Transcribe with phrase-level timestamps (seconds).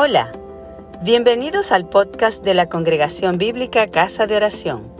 [0.00, 0.30] Hola,
[1.02, 4.94] bienvenidos al podcast de la Congregación Bíblica Casa de Oración.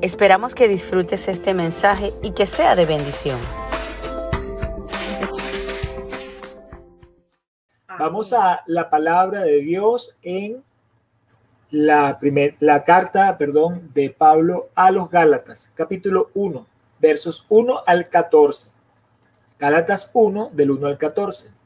[0.00, 3.36] Esperamos que disfrutes este mensaje y que sea de bendición.
[7.98, 10.62] Vamos a la palabra de Dios en
[11.72, 16.64] la, primer, la carta perdón, de Pablo a los Gálatas, capítulo 1,
[17.00, 18.70] versos 1 al 14.
[19.58, 21.57] Gálatas 1, del 1 al 14.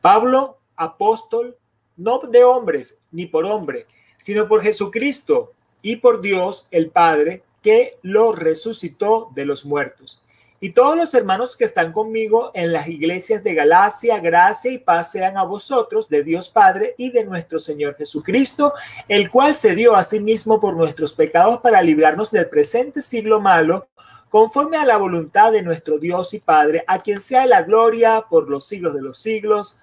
[0.00, 1.56] Pablo, apóstol,
[1.96, 3.86] no de hombres ni por hombre,
[4.18, 10.22] sino por Jesucristo y por Dios el Padre, que lo resucitó de los muertos.
[10.62, 15.10] Y todos los hermanos que están conmigo en las iglesias de Galacia, gracia y paz
[15.12, 18.74] sean a vosotros de Dios Padre y de nuestro Señor Jesucristo,
[19.08, 23.40] el cual se dio a sí mismo por nuestros pecados para librarnos del presente siglo
[23.40, 23.88] malo,
[24.28, 28.50] conforme a la voluntad de nuestro Dios y Padre, a quien sea la gloria por
[28.50, 29.82] los siglos de los siglos.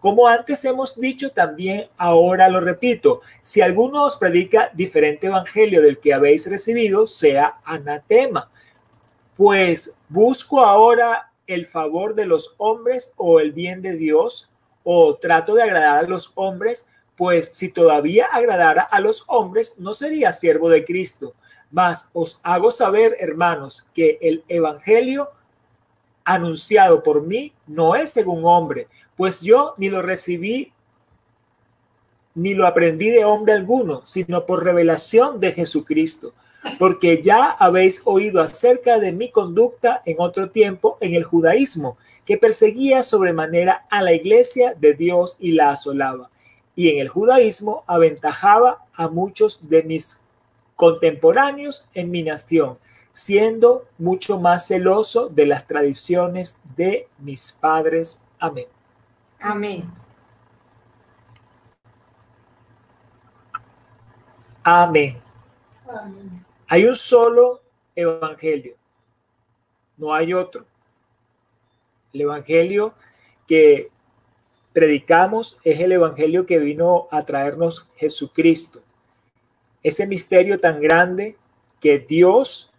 [0.00, 5.98] Como antes hemos dicho, también ahora lo repito, si alguno os predica diferente evangelio del
[5.98, 8.50] que habéis recibido, sea anatema.
[9.36, 14.52] Pues busco ahora el favor de los hombres o el bien de Dios,
[14.84, 19.94] o trato de agradar a los hombres, pues si todavía agradara a los hombres, no
[19.94, 21.32] sería siervo de Cristo.
[21.70, 25.30] Mas os hago saber, hermanos, que el evangelio
[26.26, 30.72] anunciado por mí no es según hombre, pues yo ni lo recibí
[32.34, 36.32] ni lo aprendí de hombre alguno, sino por revelación de Jesucristo,
[36.78, 41.96] porque ya habéis oído acerca de mi conducta en otro tiempo en el judaísmo,
[42.26, 46.28] que perseguía sobremanera a la iglesia de Dios y la asolaba,
[46.74, 50.24] y en el judaísmo aventajaba a muchos de mis
[50.74, 52.76] contemporáneos en mi nación,
[53.16, 58.26] siendo mucho más celoso de las tradiciones de mis padres.
[58.38, 58.66] Amén.
[59.40, 59.90] Amén.
[64.62, 65.16] Amén.
[66.68, 67.62] Hay un solo
[67.94, 68.74] evangelio,
[69.96, 70.66] no hay otro.
[72.12, 72.92] El evangelio
[73.48, 73.90] que
[74.74, 78.82] predicamos es el evangelio que vino a traernos Jesucristo.
[79.82, 81.38] Ese misterio tan grande
[81.80, 82.74] que Dios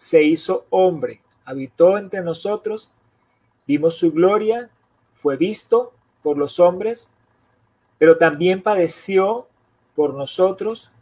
[0.00, 2.94] se hizo hombre, habitó entre nosotros,
[3.66, 4.70] vimos su gloria
[5.14, 7.12] fue visto por los hombres,
[7.98, 9.46] pero también padeció
[9.94, 10.92] por nosotros,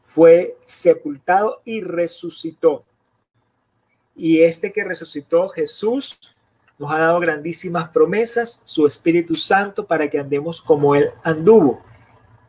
[0.00, 2.84] fue sepultado y resucitó.
[4.14, 6.36] Y este que resucitó, Jesús,
[6.78, 11.80] nos ha dado grandísimas promesas, su Espíritu Santo, para que andemos como Él anduvo.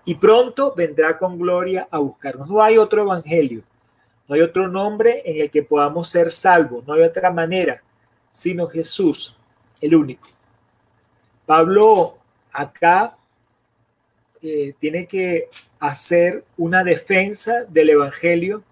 [0.03, 2.49] Y pronto vendrá con gloria a buscarnos.
[2.49, 3.63] No hay otro evangelio,
[4.31, 7.83] no hay otro nombre en el que podamos ser salvos, no hay otra manera,
[8.31, 9.41] sino Jesús,
[9.81, 10.25] el único.
[11.45, 12.17] Pablo
[12.53, 13.17] acá
[14.41, 15.49] eh, tiene que
[15.81, 18.63] hacer una defensa del Evangelio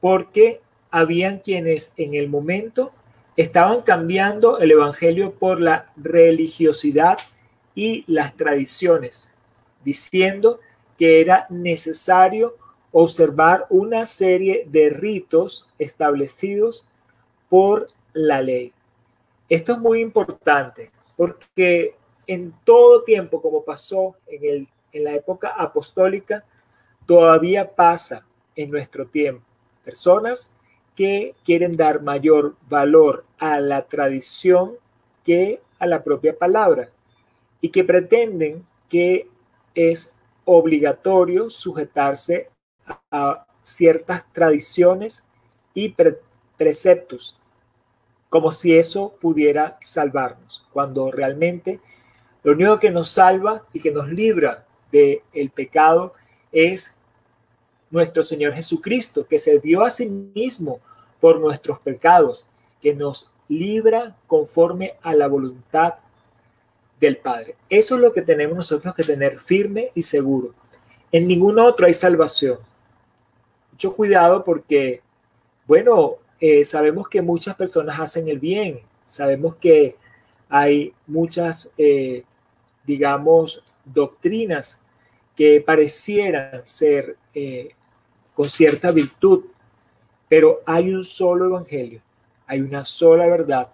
[0.00, 0.60] porque
[0.92, 2.92] habían quienes en el momento
[3.36, 7.18] estaban cambiando el Evangelio por la religiosidad
[7.74, 9.34] y las tradiciones,
[9.84, 10.60] diciendo
[10.96, 12.59] que era necesario
[12.92, 16.90] observar una serie de ritos establecidos
[17.48, 18.72] por la ley.
[19.48, 21.94] Esto es muy importante porque
[22.26, 26.44] en todo tiempo, como pasó en, el, en la época apostólica,
[27.06, 29.44] todavía pasa en nuestro tiempo.
[29.84, 30.56] Personas
[30.94, 34.76] que quieren dar mayor valor a la tradición
[35.24, 36.90] que a la propia palabra
[37.60, 39.28] y que pretenden que
[39.74, 42.50] es obligatorio sujetarse
[43.10, 45.28] a ciertas tradiciones
[45.74, 45.94] y
[46.56, 47.38] preceptos,
[48.28, 51.80] como si eso pudiera salvarnos, cuando realmente
[52.42, 56.14] lo único que nos salva y que nos libra del el pecado
[56.52, 57.00] es
[57.90, 60.80] nuestro Señor Jesucristo, que se dio a sí mismo
[61.20, 62.46] por nuestros pecados,
[62.80, 65.94] que nos libra conforme a la voluntad
[67.00, 67.56] del Padre.
[67.68, 70.54] Eso es lo que tenemos nosotros que tener firme y seguro.
[71.10, 72.58] En ningún otro hay salvación.
[73.80, 75.00] Mucho cuidado porque,
[75.66, 79.96] bueno, eh, sabemos que muchas personas hacen el bien, sabemos que
[80.50, 82.22] hay muchas, eh,
[82.84, 84.84] digamos, doctrinas
[85.34, 87.70] que parecieran ser eh,
[88.34, 89.44] con cierta virtud,
[90.28, 92.02] pero hay un solo evangelio,
[92.46, 93.72] hay una sola verdad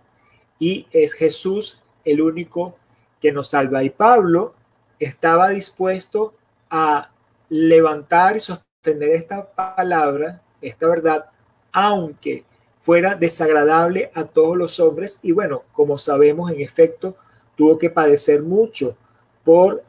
[0.60, 2.76] y es Jesús el único
[3.20, 3.82] que nos salva.
[3.82, 4.54] Y Pablo
[5.00, 6.32] estaba dispuesto
[6.70, 7.10] a
[7.48, 11.26] levantar y sostener esta palabra, esta verdad,
[11.72, 12.44] aunque
[12.78, 15.20] fuera desagradable a todos los hombres.
[15.22, 17.16] Y bueno, como sabemos, en efecto,
[17.56, 18.96] tuvo que padecer mucho
[19.44, 19.82] por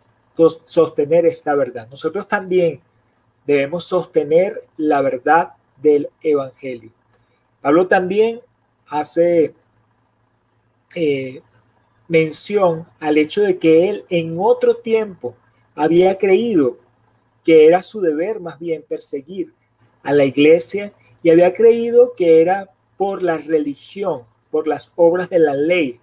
[0.64, 1.88] sostener esta verdad.
[1.90, 2.82] Nosotros también
[3.46, 6.92] debemos sostener la verdad del Evangelio.
[7.62, 8.42] Pablo también
[8.88, 9.54] hace
[10.96, 11.42] eh,
[12.08, 15.36] mención al hecho de que él en otro tiempo
[15.76, 16.78] había creído
[17.48, 19.54] que era su deber más bien perseguir
[20.04, 20.92] a la iglesia
[21.24, 25.98] y había creído que era por la religión, por las obras de la ley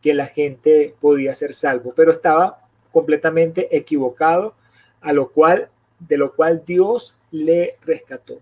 [0.00, 2.60] que la gente podía ser salvo, pero estaba
[2.92, 4.54] completamente equivocado,
[5.00, 5.68] a lo cual
[5.98, 8.38] de lo cual Dios le rescató.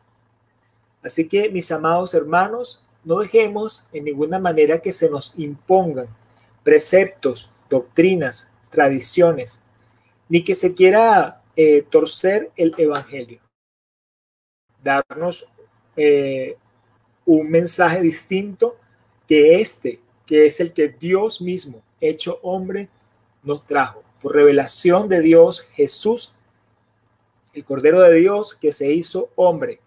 [1.02, 6.08] Así que mis amados hermanos, no dejemos en ninguna manera que se nos impongan
[6.62, 9.64] preceptos, doctrinas, tradiciones,
[10.28, 13.40] ni que se quiera eh, torcer el Evangelio.
[14.82, 15.48] Darnos
[15.96, 16.56] eh,
[17.24, 18.76] un mensaje distinto
[19.28, 22.88] que este, que es el que Dios mismo, hecho hombre,
[23.42, 24.02] nos trajo.
[24.20, 26.36] Por revelación de Dios, Jesús,
[27.54, 29.80] el Cordero de Dios que se hizo hombre,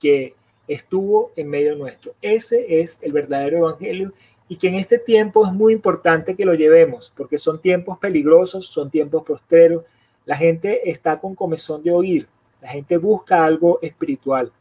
[0.00, 0.34] que
[0.66, 2.14] estuvo en medio nuestro.
[2.20, 4.12] Ese es el verdadero Evangelio
[4.48, 8.66] y que en este tiempo es muy importante que lo llevemos, porque son tiempos peligrosos,
[8.66, 9.84] son tiempos postreros.
[10.26, 12.28] La gente está con comezón de oír,
[12.60, 14.52] la gente busca algo espiritual.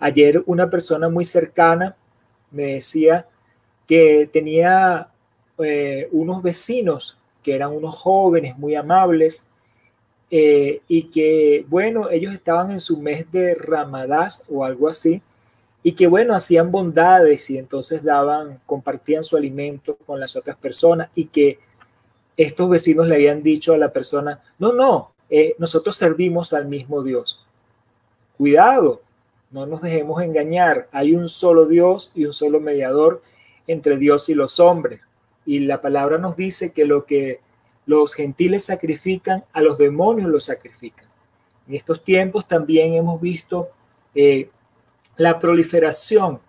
[0.00, 1.96] Ayer una persona muy cercana
[2.50, 3.28] me decía
[3.86, 5.08] que tenía
[5.58, 9.50] eh, unos vecinos que eran unos jóvenes muy amables
[10.30, 15.22] eh, y que, bueno, ellos estaban en su mes de Ramadás o algo así
[15.86, 21.10] y que bueno, hacían bondades y entonces daban, compartían su alimento con las otras personas
[21.14, 21.58] y que
[22.36, 27.02] estos vecinos le habían dicho a la persona, no, no, eh, nosotros servimos al mismo
[27.02, 27.46] Dios.
[28.36, 29.02] Cuidado,
[29.50, 33.22] no nos dejemos engañar, hay un solo Dios y un solo mediador
[33.66, 35.06] entre Dios y los hombres.
[35.46, 37.40] Y la palabra nos dice que lo que
[37.86, 41.06] los gentiles sacrifican, a los demonios los sacrifican.
[41.68, 43.70] En estos tiempos también hemos visto
[44.14, 44.50] eh,
[45.16, 46.40] la proliferación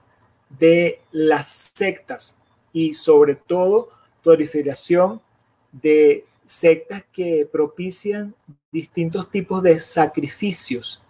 [0.49, 2.41] de las sectas
[2.73, 3.89] y sobre todo
[4.23, 5.21] proliferación
[5.81, 8.35] de sectas que propician
[8.71, 11.01] distintos tipos de sacrificios,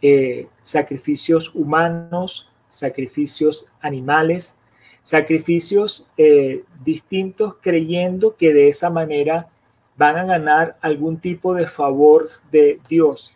[0.00, 4.60] eh, sacrificios humanos, sacrificios animales,
[5.02, 9.48] sacrificios eh, distintos creyendo que de esa manera
[9.96, 13.34] van a ganar algún tipo de favor de Dios.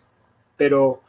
[0.56, 1.00] Pero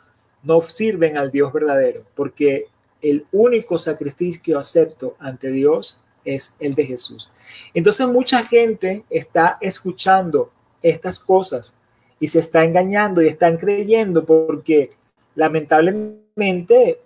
[0.42, 2.68] no sirven al Dios verdadero, porque
[3.02, 7.32] el único sacrificio acepto ante Dios es el de Jesús.
[7.74, 11.78] Entonces mucha gente está escuchando estas cosas
[12.20, 14.92] y se está engañando y están creyendo porque
[15.36, 17.00] lamentablemente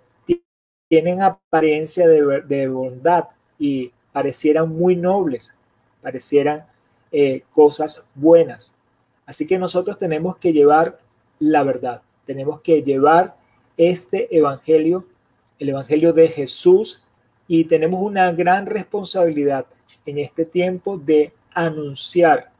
[0.88, 3.24] tienen apariencia de, bondad
[3.58, 5.56] y parecieran muy nobles,
[6.02, 6.66] parecieran
[7.12, 8.76] eh, cosas buenas.
[9.26, 10.98] Así que nosotros tenemos que llevar
[11.38, 12.02] la verdad.
[12.26, 13.36] Tenemos que llevar
[13.76, 15.06] este evangelio,
[15.58, 17.04] el evangelio de Jesús,
[17.48, 19.66] y tenemos una gran responsabilidad
[20.06, 22.50] en este tiempo de anunciar,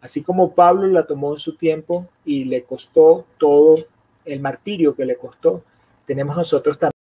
[0.00, 3.76] así como Pablo la tomó en su tiempo y le costó todo
[4.24, 5.62] el martirio que le costó,
[6.06, 6.98] tenemos nosotros también.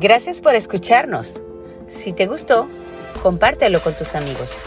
[0.00, 1.42] Gracias por escucharnos.
[1.86, 2.66] Si te gustó,
[3.22, 4.58] compártelo con tus amigos.